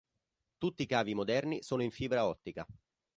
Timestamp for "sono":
1.61-1.83